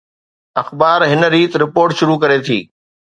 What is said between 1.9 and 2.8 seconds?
شروع ڪري ٿي